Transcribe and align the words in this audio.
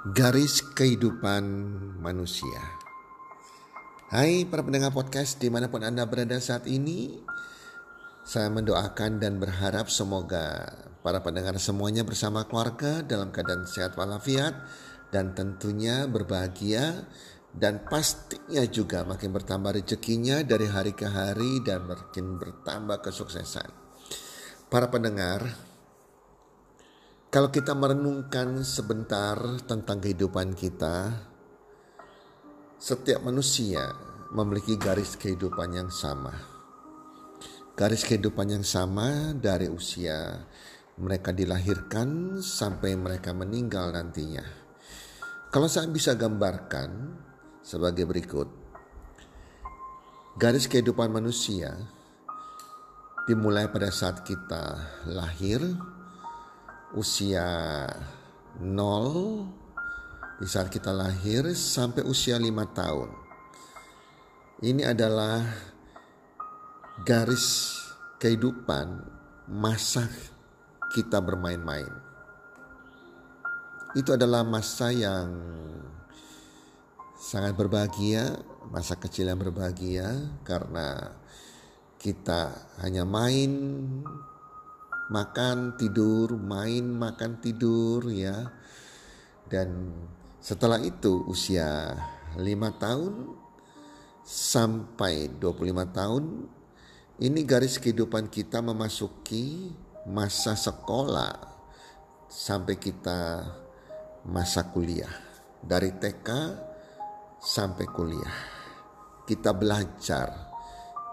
Garis 0.00 0.64
kehidupan 0.64 1.44
manusia. 2.00 2.56
Hai 4.08 4.48
para 4.48 4.64
pendengar 4.64 4.96
podcast 4.96 5.36
di 5.36 5.52
mana 5.52 5.68
pun 5.68 5.84
Anda 5.84 6.08
berada 6.08 6.40
saat 6.40 6.64
ini. 6.64 7.20
Saya 8.24 8.48
mendoakan 8.48 9.20
dan 9.20 9.36
berharap 9.36 9.92
semoga 9.92 10.72
para 11.04 11.20
pendengar 11.20 11.60
semuanya 11.60 12.00
bersama 12.00 12.48
keluarga 12.48 13.04
dalam 13.04 13.28
keadaan 13.28 13.68
sehat 13.68 13.92
walafiat 14.00 14.56
dan 15.12 15.36
tentunya 15.36 16.08
berbahagia 16.08 17.04
dan 17.52 17.84
pastinya 17.84 18.64
juga 18.64 19.04
makin 19.04 19.36
bertambah 19.36 19.84
rezekinya 19.84 20.40
dari 20.40 20.64
hari 20.64 20.96
ke 20.96 21.12
hari 21.12 21.60
dan 21.60 21.84
makin 21.84 22.40
bertambah 22.40 23.04
kesuksesan. 23.04 23.68
Para 24.72 24.88
pendengar, 24.88 25.69
kalau 27.30 27.46
kita 27.46 27.78
merenungkan 27.78 28.66
sebentar 28.66 29.38
tentang 29.62 30.02
kehidupan 30.02 30.58
kita, 30.58 31.14
setiap 32.74 33.22
manusia 33.22 33.86
memiliki 34.34 34.74
garis 34.74 35.14
kehidupan 35.14 35.78
yang 35.78 35.90
sama. 35.94 36.34
Garis 37.78 38.02
kehidupan 38.02 38.58
yang 38.58 38.66
sama 38.66 39.30
dari 39.38 39.70
usia 39.70 40.42
mereka 40.98 41.30
dilahirkan 41.30 42.42
sampai 42.42 42.98
mereka 42.98 43.30
meninggal 43.30 43.94
nantinya. 43.94 44.42
Kalau 45.54 45.70
saya 45.70 45.86
bisa 45.86 46.18
gambarkan 46.18 47.14
sebagai 47.62 48.10
berikut. 48.10 48.50
Garis 50.34 50.66
kehidupan 50.66 51.14
manusia 51.14 51.78
dimulai 53.30 53.70
pada 53.70 53.94
saat 53.94 54.26
kita 54.26 54.82
lahir, 55.06 55.62
usia 56.94 57.86
0 58.58 60.40
di 60.40 60.46
saat 60.48 60.72
kita 60.72 60.90
lahir 60.90 61.46
sampai 61.54 62.02
usia 62.02 62.34
5 62.34 62.50
tahun. 62.74 63.10
Ini 64.60 64.92
adalah 64.92 65.40
garis 67.06 67.76
kehidupan 68.20 69.00
masa 69.48 70.08
kita 70.92 71.22
bermain-main. 71.22 71.88
Itu 73.96 74.14
adalah 74.14 74.44
masa 74.44 74.92
yang 74.92 75.30
sangat 77.16 77.56
berbahagia, 77.56 78.38
masa 78.68 78.96
kecil 79.00 79.28
yang 79.28 79.40
berbahagia 79.40 80.40
karena 80.44 81.16
kita 82.00 82.54
hanya 82.80 83.04
main, 83.04 83.50
makan 85.10 85.74
tidur 85.74 86.38
main 86.38 86.86
makan 86.86 87.42
tidur 87.42 88.06
ya. 88.08 88.54
Dan 89.50 89.90
setelah 90.38 90.78
itu 90.78 91.26
usia 91.26 91.98
5 92.38 92.46
tahun 92.78 93.14
sampai 94.22 95.34
25 95.42 95.90
tahun 95.90 96.24
ini 97.20 97.40
garis 97.42 97.82
kehidupan 97.82 98.30
kita 98.30 98.62
memasuki 98.62 99.74
masa 100.06 100.54
sekolah 100.54 101.34
sampai 102.30 102.78
kita 102.78 103.44
masa 104.30 104.70
kuliah. 104.70 105.10
Dari 105.60 105.92
TK 105.92 106.28
sampai 107.42 107.84
kuliah. 107.90 108.38
Kita 109.26 109.52
belajar 109.52 110.50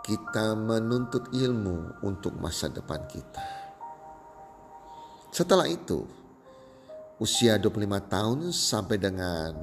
kita 0.07 0.55
menuntut 0.55 1.35
ilmu 1.35 1.99
untuk 2.07 2.39
masa 2.39 2.71
depan 2.71 3.03
kita 3.11 3.56
setelah 5.37 5.69
itu, 5.69 6.01
usia 7.21 7.61
25 7.61 7.77
tahun 8.09 8.49
sampai 8.49 8.97
dengan 8.97 9.53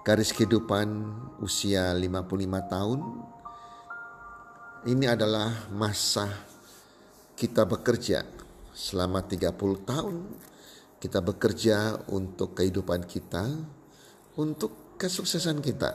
garis 0.00 0.32
kehidupan 0.32 0.88
usia 1.44 1.92
55 1.92 2.72
tahun, 2.72 3.00
ini 4.88 5.04
adalah 5.04 5.68
masa 5.76 6.32
kita 7.36 7.68
bekerja 7.68 8.24
selama 8.72 9.20
30 9.20 9.52
tahun. 9.84 10.24
Kita 10.96 11.20
bekerja 11.20 12.08
untuk 12.08 12.56
kehidupan 12.56 13.04
kita, 13.04 13.44
untuk 14.40 14.96
kesuksesan 14.96 15.60
kita. 15.60 15.92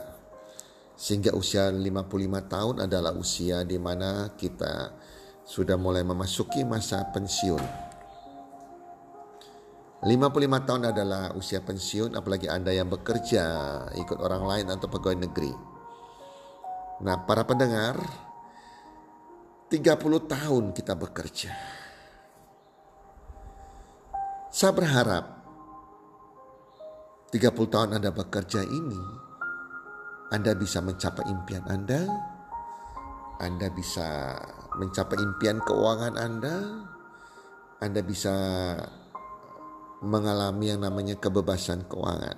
Sehingga 0.94 1.34
usia 1.34 1.66
55 1.66 2.46
tahun 2.46 2.86
adalah 2.86 3.10
usia 3.18 3.66
di 3.66 3.74
mana 3.74 4.30
kita 4.38 4.94
sudah 5.42 5.74
mulai 5.74 6.06
memasuki 6.06 6.62
masa 6.62 7.02
pensiun. 7.10 7.83
55 10.04 10.68
tahun 10.68 10.82
adalah 10.92 11.32
usia 11.32 11.64
pensiun 11.64 12.12
apalagi 12.12 12.44
Anda 12.44 12.76
yang 12.76 12.92
bekerja 12.92 13.44
ikut 13.96 14.20
orang 14.20 14.44
lain 14.44 14.66
atau 14.68 14.84
pegawai 14.92 15.16
negeri. 15.16 15.48
Nah, 17.00 17.24
para 17.24 17.48
pendengar 17.48 17.96
30 19.72 20.28
tahun 20.28 20.64
kita 20.76 20.92
bekerja. 20.92 21.56
Saya 24.52 24.76
berharap 24.76 25.24
30 27.32 27.72
tahun 27.72 27.96
Anda 27.96 28.12
bekerja 28.12 28.60
ini 28.60 29.02
Anda 30.30 30.52
bisa 30.52 30.84
mencapai 30.84 31.24
impian 31.32 31.64
Anda, 31.64 32.04
Anda 33.40 33.72
bisa 33.72 34.36
mencapai 34.76 35.16
impian 35.16 35.64
keuangan 35.64 36.14
Anda, 36.20 36.56
Anda 37.80 38.04
bisa 38.04 38.36
mengalami 40.04 40.70
yang 40.70 40.84
namanya 40.84 41.16
kebebasan 41.16 41.88
keuangan. 41.88 42.36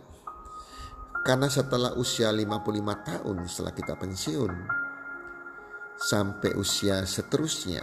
Karena 1.26 1.50
setelah 1.50 1.98
usia 1.98 2.30
55 2.30 2.62
tahun 3.02 3.36
setelah 3.50 3.74
kita 3.74 3.98
pensiun 3.98 4.52
sampai 5.98 6.54
usia 6.54 7.02
seterusnya 7.02 7.82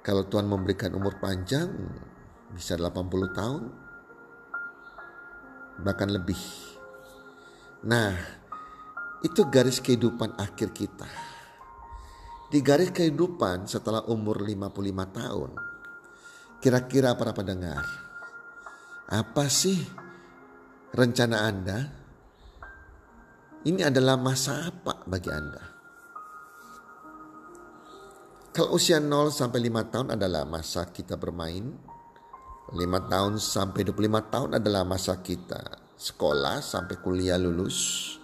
kalau 0.00 0.24
Tuhan 0.24 0.48
memberikan 0.48 0.96
umur 0.96 1.20
panjang 1.20 1.68
bisa 2.56 2.80
80 2.80 3.36
tahun 3.36 3.62
bahkan 5.82 6.08
lebih. 6.08 6.38
Nah, 7.84 8.14
itu 9.24 9.48
garis 9.48 9.80
kehidupan 9.80 10.36
akhir 10.38 10.76
kita. 10.76 11.08
Di 12.52 12.62
garis 12.62 12.94
kehidupan 12.94 13.66
setelah 13.66 14.06
umur 14.06 14.44
55 14.44 15.18
tahun, 15.18 15.50
kira-kira 16.62 17.18
para 17.18 17.34
pendengar, 17.34 17.82
apa 19.10 19.44
sih 19.52 19.76
rencana 20.96 21.36
Anda? 21.44 21.78
Ini 23.64 23.88
adalah 23.88 24.20
masa 24.20 24.68
apa 24.68 25.04
bagi 25.08 25.32
Anda? 25.32 25.62
Kalau 28.54 28.78
usia 28.78 29.02
0 29.02 29.34
sampai 29.34 29.66
5 29.66 29.92
tahun 29.92 30.08
adalah 30.14 30.46
masa 30.46 30.86
kita 30.86 31.18
bermain. 31.18 31.74
5 32.70 33.10
tahun 33.10 33.32
sampai 33.42 33.82
25 33.82 34.32
tahun 34.32 34.50
adalah 34.56 34.82
masa 34.86 35.18
kita 35.20 35.84
sekolah 35.98 36.62
sampai 36.62 36.96
kuliah 37.02 37.40
lulus. 37.40 38.14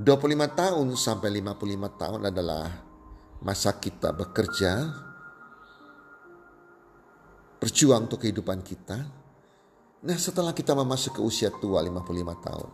25 0.00 0.56
tahun 0.56 0.86
sampai 0.96 1.28
55 1.44 2.00
tahun 2.00 2.20
adalah 2.32 2.64
masa 3.44 3.76
kita 3.76 4.16
bekerja 4.16 4.72
berjuang 7.60 8.08
untuk 8.08 8.24
kehidupan 8.24 8.64
kita. 8.64 9.19
Nah 10.00 10.16
setelah 10.16 10.56
kita 10.56 10.72
memasuki 10.72 11.20
usia 11.20 11.52
tua 11.52 11.84
55 11.84 12.46
tahun. 12.46 12.70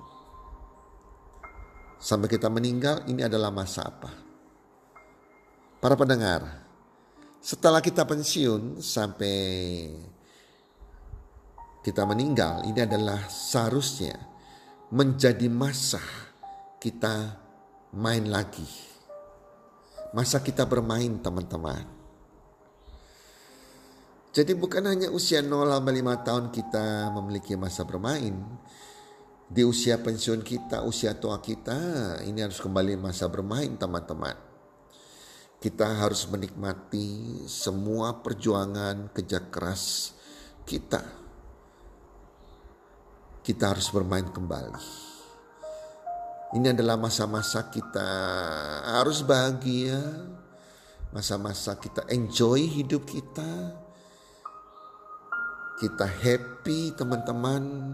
Sampai 1.99 2.28
kita 2.31 2.46
meninggal 2.46 3.02
ini 3.11 3.26
adalah 3.26 3.50
masa 3.50 3.88
apa? 3.88 4.12
Para 5.82 5.99
pendengar, 5.99 6.67
setelah 7.43 7.82
kita 7.82 8.06
pensiun 8.06 8.78
sampai 8.78 9.38
kita 11.82 12.02
meninggal 12.06 12.67
ini 12.67 12.82
adalah 12.82 13.26
seharusnya 13.26 14.19
menjadi 14.90 15.50
masa 15.50 16.02
kita 16.78 17.38
main 17.94 18.26
lagi. 18.26 18.67
Masa 20.14 20.38
kita 20.43 20.62
bermain 20.62 21.19
teman-teman. 21.19 21.95
Jadi 24.36 24.52
bukan 24.52 24.84
hanya 24.84 25.08
usia 25.08 25.40
0 25.40 25.64
sampai 25.64 26.04
5 26.04 26.20
tahun 26.28 26.44
kita 26.52 27.08
memiliki 27.16 27.56
masa 27.56 27.88
bermain. 27.88 28.36
Di 29.48 29.64
usia 29.64 29.96
pensiun 29.96 30.44
kita, 30.44 30.84
usia 30.84 31.16
tua 31.16 31.40
kita, 31.40 32.20
ini 32.20 32.44
harus 32.44 32.60
kembali 32.60 33.00
masa 33.00 33.32
bermain 33.32 33.80
teman-teman. 33.80 34.36
Kita 35.56 36.04
harus 36.04 36.28
menikmati 36.28 37.48
semua 37.48 38.20
perjuangan 38.20 39.08
kerja 39.16 39.40
keras 39.48 40.12
kita. 40.68 41.00
Kita 43.40 43.72
harus 43.72 43.88
bermain 43.88 44.28
kembali. 44.28 44.84
Ini 46.60 46.76
adalah 46.76 47.00
masa-masa 47.00 47.72
kita 47.72 48.04
harus 49.00 49.24
bahagia, 49.24 49.96
masa-masa 51.08 51.80
kita 51.80 52.04
enjoy 52.12 52.68
hidup 52.68 53.08
kita, 53.08 53.85
kita 55.76 56.08
happy 56.08 56.96
teman-teman. 56.96 57.93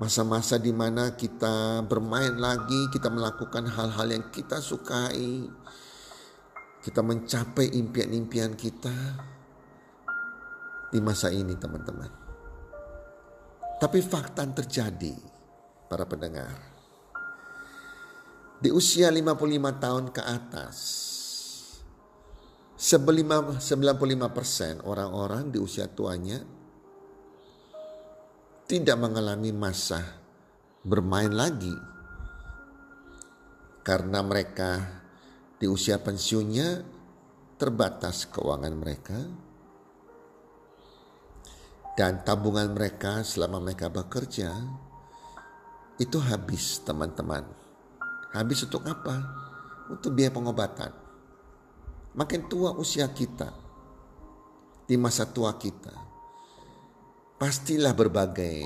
Masa-masa 0.00 0.56
di 0.56 0.72
mana 0.72 1.12
kita 1.12 1.84
bermain 1.84 2.32
lagi, 2.32 2.88
kita 2.88 3.12
melakukan 3.12 3.68
hal-hal 3.68 4.08
yang 4.08 4.24
kita 4.32 4.56
sukai. 4.56 5.44
Kita 6.80 7.04
mencapai 7.04 7.76
impian-impian 7.76 8.56
kita 8.56 8.96
di 10.88 10.98
masa 11.04 11.28
ini 11.28 11.52
teman-teman. 11.52 12.08
Tapi 13.76 14.00
fakta 14.00 14.48
terjadi 14.48 15.12
para 15.92 16.08
pendengar. 16.08 16.56
Di 18.60 18.72
usia 18.72 19.12
55 19.12 19.84
tahun 19.84 20.04
ke 20.12 20.22
atas, 20.24 20.76
95 22.90 23.62
persen 24.34 24.82
orang-orang 24.82 25.54
di 25.54 25.62
usia 25.62 25.86
tuanya 25.86 26.42
tidak 28.66 28.98
mengalami 28.98 29.54
masa 29.54 30.18
bermain 30.82 31.30
lagi 31.30 31.70
karena 33.86 34.26
mereka 34.26 34.90
di 35.62 35.70
usia 35.70 36.02
pensiunnya 36.02 36.82
terbatas 37.62 38.26
keuangan 38.26 38.74
mereka 38.74 39.22
dan 41.94 42.26
tabungan 42.26 42.74
mereka 42.74 43.22
selama 43.22 43.62
mereka 43.62 43.86
bekerja 43.86 44.50
itu 46.02 46.18
habis 46.18 46.82
teman-teman. 46.82 47.46
Habis 48.34 48.66
untuk 48.66 48.82
apa? 48.82 49.14
Untuk 49.86 50.10
biaya 50.18 50.34
pengobatan 50.34 51.09
makin 52.14 52.50
tua 52.50 52.74
usia 52.74 53.10
kita, 53.14 53.54
di 54.86 54.98
masa 54.98 55.30
tua 55.30 55.54
kita, 55.54 55.94
pastilah 57.38 57.94
berbagai 57.94 58.58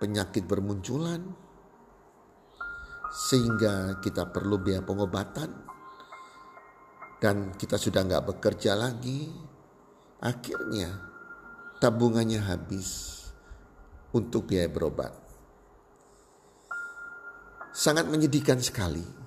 penyakit 0.00 0.48
bermunculan, 0.48 1.20
sehingga 3.12 4.00
kita 4.00 4.32
perlu 4.32 4.60
biaya 4.60 4.80
pengobatan, 4.80 5.52
dan 7.20 7.52
kita 7.56 7.76
sudah 7.76 8.04
nggak 8.04 8.24
bekerja 8.32 8.76
lagi, 8.76 9.28
akhirnya 10.20 11.00
tabungannya 11.80 12.40
habis 12.40 13.20
untuk 14.16 14.48
biaya 14.48 14.68
berobat. 14.72 15.12
Sangat 17.76 18.08
menyedihkan 18.08 18.56
sekali 18.64 19.25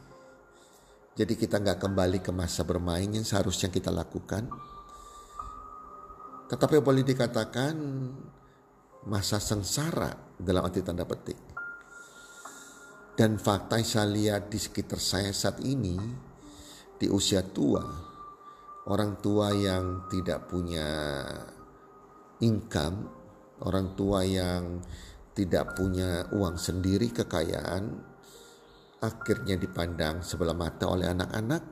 jadi 1.19 1.35
kita 1.35 1.59
nggak 1.59 1.83
kembali 1.83 2.23
ke 2.23 2.31
masa 2.31 2.63
bermain 2.63 3.11
yang 3.11 3.27
seharusnya 3.27 3.67
kita 3.67 3.91
lakukan. 3.91 4.47
Tetapi 6.47 6.79
boleh 6.79 7.03
dikatakan 7.03 7.75
masa 9.03 9.43
sengsara 9.43 10.15
dalam 10.39 10.63
arti 10.63 10.79
tanda 10.79 11.03
petik. 11.03 11.35
Dan 13.19 13.35
fakta 13.35 13.83
yang 13.83 13.89
saya 13.91 14.07
lihat 14.07 14.47
di 14.47 14.63
sekitar 14.63 14.95
saya 14.95 15.35
saat 15.35 15.59
ini, 15.59 15.99
di 16.95 17.11
usia 17.11 17.43
tua, 17.43 17.83
orang 18.87 19.19
tua 19.19 19.51
yang 19.51 20.07
tidak 20.07 20.47
punya 20.47 20.87
income, 22.39 23.11
orang 23.67 23.91
tua 23.99 24.23
yang 24.23 24.79
tidak 25.35 25.75
punya 25.75 26.31
uang 26.31 26.55
sendiri, 26.55 27.11
kekayaan, 27.11 28.08
akhirnya 28.99 29.55
dipandang 29.55 30.19
sebelah 30.19 30.51
mata 30.51 30.91
oleh 30.91 31.07
anak-anak, 31.07 31.63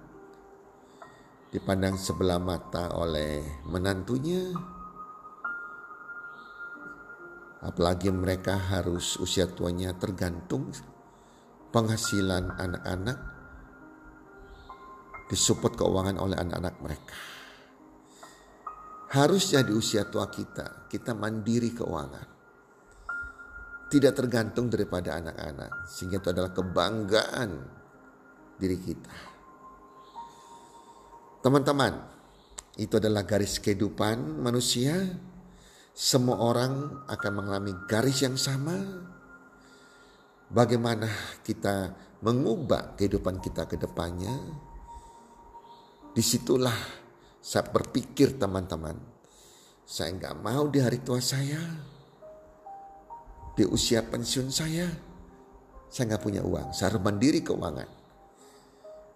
dipandang 1.52 2.00
sebelah 2.00 2.40
mata 2.40 2.96
oleh 2.96 3.44
menantunya, 3.68 4.56
apalagi 7.60 8.08
mereka 8.16 8.56
harus 8.56 9.20
usia 9.20 9.52
tuanya 9.52 9.92
tergantung 10.00 10.72
penghasilan 11.76 12.56
anak-anak 12.56 13.20
disupport 15.28 15.76
keuangan 15.76 16.16
oleh 16.24 16.40
anak-anak 16.40 16.76
mereka. 16.80 17.16
Harusnya 19.08 19.64
di 19.64 19.76
usia 19.76 20.08
tua 20.08 20.32
kita, 20.32 20.88
kita 20.88 21.12
mandiri 21.12 21.76
keuangan 21.76 22.37
tidak 23.88 24.20
tergantung 24.20 24.68
daripada 24.68 25.16
anak-anak 25.16 25.88
sehingga 25.88 26.20
itu 26.20 26.30
adalah 26.32 26.52
kebanggaan 26.52 27.50
diri 28.60 28.78
kita. 28.84 29.16
Teman-teman, 31.40 31.94
itu 32.76 33.00
adalah 33.00 33.24
garis 33.24 33.64
kehidupan 33.64 34.44
manusia. 34.44 35.00
Semua 35.98 36.38
orang 36.44 37.04
akan 37.10 37.32
mengalami 37.34 37.74
garis 37.90 38.22
yang 38.22 38.38
sama. 38.38 38.76
Bagaimana 40.52 41.10
kita 41.42 41.96
mengubah 42.22 42.94
kehidupan 43.00 43.40
kita 43.42 43.66
ke 43.66 43.80
depannya? 43.80 44.36
Di 46.14 46.22
situlah 46.22 46.76
saya 47.42 47.66
berpikir 47.72 48.36
teman-teman, 48.38 48.98
saya 49.88 50.12
nggak 50.14 50.36
mau 50.44 50.68
di 50.68 50.84
hari 50.84 51.02
tua 51.02 51.24
saya 51.24 51.97
di 53.58 53.66
usia 53.66 54.06
pensiun 54.06 54.54
saya, 54.54 54.86
saya 55.90 56.14
nggak 56.14 56.22
punya 56.22 56.46
uang, 56.46 56.78
saya 56.78 56.94
harus 56.94 57.02
mandiri 57.02 57.42
keuangan. 57.42 57.90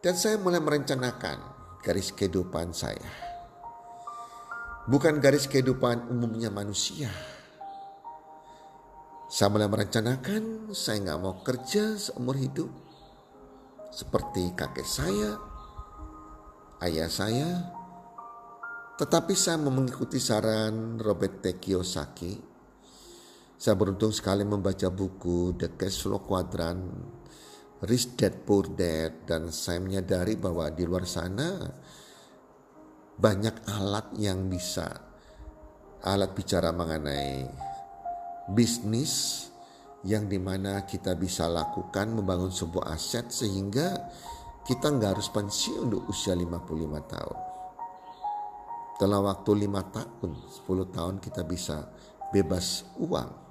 Dan 0.01 0.17
saya 0.17 0.41
mulai 0.41 0.57
merencanakan 0.57 1.37
garis 1.85 2.09
kehidupan 2.09 2.73
saya. 2.73 3.05
Bukan 4.89 5.21
garis 5.21 5.45
kehidupan 5.45 6.09
umumnya 6.09 6.49
manusia. 6.49 7.13
Saya 9.29 9.53
mulai 9.53 9.69
merencanakan 9.69 10.73
saya 10.73 11.05
nggak 11.05 11.21
mau 11.21 11.37
kerja 11.45 12.01
seumur 12.01 12.33
hidup. 12.33 12.73
Seperti 13.93 14.57
kakek 14.57 14.89
saya, 14.89 15.37
ayah 16.81 17.13
saya. 17.13 17.49
Tetapi 18.97 19.37
saya 19.37 19.61
mengikuti 19.61 20.17
saran 20.17 20.97
Robert 20.97 21.45
T. 21.45 21.61
Kiyosaki 21.61 22.50
saya 23.61 23.77
beruntung 23.77 24.09
sekali 24.09 24.41
membaca 24.41 24.89
buku 24.89 25.53
The 25.53 25.77
Cash 25.77 26.01
Flow 26.01 26.25
Quadrant, 26.25 26.81
Rich 27.85 28.17
Dad 28.17 28.41
Poor 28.41 28.65
Dad, 28.73 29.29
dan 29.29 29.53
saya 29.53 29.77
menyadari 29.77 30.33
bahwa 30.33 30.65
di 30.73 30.81
luar 30.81 31.05
sana 31.05 31.61
banyak 33.21 33.61
alat 33.69 34.17
yang 34.17 34.49
bisa 34.49 34.89
alat 36.01 36.33
bicara 36.33 36.73
mengenai 36.73 37.45
bisnis 38.49 39.45
yang 40.09 40.25
di 40.25 40.41
mana 40.41 40.81
kita 40.89 41.13
bisa 41.13 41.45
lakukan 41.45 42.17
membangun 42.17 42.49
sebuah 42.49 42.97
aset 42.97 43.29
sehingga 43.29 43.93
kita 44.65 44.89
nggak 44.89 45.21
harus 45.21 45.29
pensiun 45.29 45.85
untuk 45.85 46.09
usia 46.09 46.33
55 46.33 47.13
tahun. 47.13 47.39
Dalam 48.97 49.21
waktu 49.21 49.69
5 49.69 49.93
tahun, 49.93 50.31
10 50.65 50.97
tahun 50.97 51.15
kita 51.21 51.45
bisa 51.45 51.93
bebas 52.33 52.89
uang 52.97 53.50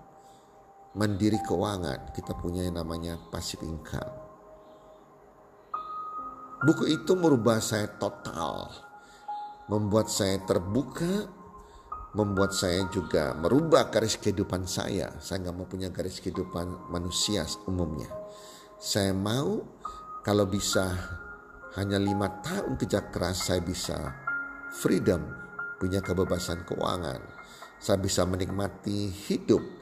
mandiri 0.96 1.38
keuangan, 1.42 2.14
kita 2.14 2.34
punya 2.38 2.66
yang 2.66 2.80
namanya 2.80 3.18
passive 3.30 3.62
income. 3.66 4.10
Buku 6.60 6.90
itu 6.92 7.16
merubah 7.16 7.62
saya 7.62 7.88
total, 7.96 8.68
membuat 9.70 10.12
saya 10.12 10.36
terbuka 10.44 11.40
membuat 12.10 12.50
saya 12.50 12.90
juga 12.90 13.34
merubah 13.38 13.86
garis 13.86 14.18
kehidupan 14.18 14.66
saya. 14.66 15.14
Saya 15.22 15.46
nggak 15.46 15.56
mau 15.56 15.66
punya 15.66 15.94
garis 15.94 16.18
kehidupan 16.18 16.90
manusia 16.90 17.46
umumnya. 17.70 18.10
Saya 18.80 19.14
mau 19.14 19.62
kalau 20.26 20.46
bisa 20.50 20.90
hanya 21.78 22.02
lima 22.02 22.42
tahun 22.42 22.74
kerja 22.74 23.14
keras 23.14 23.46
saya 23.46 23.62
bisa 23.62 24.10
freedom, 24.74 25.22
punya 25.78 26.02
kebebasan 26.02 26.66
keuangan. 26.66 27.22
Saya 27.78 27.96
bisa 28.02 28.26
menikmati 28.26 29.08
hidup. 29.08 29.79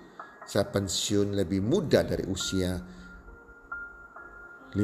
Saya 0.49 0.65
pensiun 0.73 1.37
lebih 1.37 1.61
muda 1.61 2.01
dari 2.01 2.25
usia 2.25 2.73
55 4.73 4.81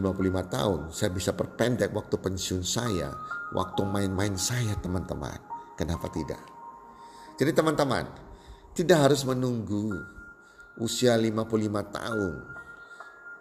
tahun. 0.52 0.80
Saya 0.92 1.09
bisa 1.09 1.33
perpendek 1.33 1.88
waktu 1.97 2.21
pensiun 2.21 2.61
saya, 2.61 3.09
waktu 3.56 3.80
main-main 3.88 4.37
saya 4.37 4.76
teman-teman. 4.76 5.40
Kenapa 5.80 6.12
tidak? 6.12 6.40
Jadi 7.40 7.50
teman-teman, 7.56 8.04
tidak 8.76 9.09
harus 9.09 9.25
menunggu 9.25 9.88
usia 10.76 11.16
55 11.16 11.97
tahun 11.97 12.35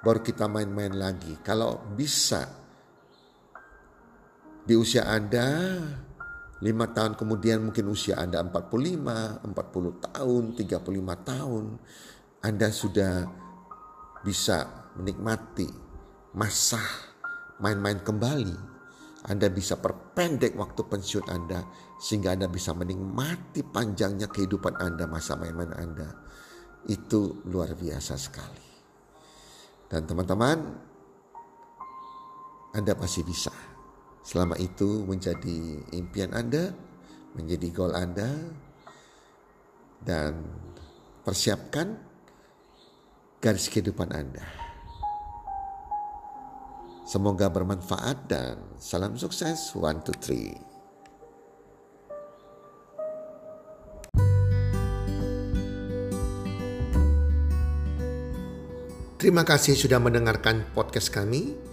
baru 0.04 0.20
kita 0.20 0.52
main-main 0.52 0.92
lagi. 0.92 1.40
Kalau 1.40 1.80
bisa 1.96 2.44
di 4.68 4.76
usia 4.76 5.08
Anda 5.08 5.80
lima 6.62 6.92
tahun 6.94 7.18
kemudian 7.18 7.72
mungkin 7.72 7.90
usia 7.90 8.22
Anda 8.22 8.44
45, 8.44 9.42
40 9.42 10.06
tahun, 10.12 10.44
35 10.54 11.30
tahun. 11.30 11.66
Anda 12.44 12.68
sudah 12.70 13.14
bisa 14.22 14.90
menikmati 15.00 15.68
masa 16.36 16.80
main-main 17.64 18.04
kembali 18.04 18.74
anda 19.24 19.48
bisa 19.48 19.80
perpendek 19.80 20.52
waktu 20.60 20.84
pensiun 20.84 21.32
Anda 21.32 21.64
sehingga 21.96 22.36
Anda 22.36 22.52
bisa 22.52 22.76
menikmati 22.76 23.64
panjangnya 23.64 24.28
kehidupan 24.28 24.76
Anda 24.76 25.08
masa 25.08 25.40
main-main 25.40 25.72
Anda. 25.72 26.12
Itu 26.92 27.48
luar 27.48 27.72
biasa 27.72 28.20
sekali. 28.20 28.68
Dan 29.88 30.04
teman-teman, 30.04 30.58
Anda 32.76 32.94
pasti 33.00 33.24
bisa. 33.24 33.73
Selama 34.24 34.56
itu 34.56 35.04
menjadi 35.04 35.84
impian 35.92 36.32
Anda, 36.32 36.72
menjadi 37.36 37.68
goal 37.76 37.92
Anda, 37.92 38.32
dan 40.00 40.48
persiapkan 41.28 42.00
garis 43.44 43.68
kehidupan 43.68 44.16
Anda. 44.16 44.48
Semoga 47.04 47.52
bermanfaat 47.52 48.32
dan 48.32 48.56
salam 48.80 49.20
sukses. 49.20 49.76
One, 49.76 50.00
two, 50.08 50.16
three. 50.24 50.56
Terima 59.20 59.44
kasih 59.48 59.76
sudah 59.76 60.04
mendengarkan 60.04 60.68
podcast 60.76 61.08
kami. 61.12 61.73